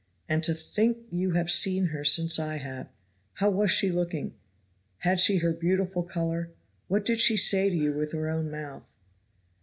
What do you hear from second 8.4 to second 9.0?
mouth?"